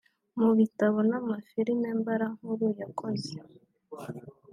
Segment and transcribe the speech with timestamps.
[0.39, 3.31] Mu bitabo n’amafilimi mbarankuru yakoze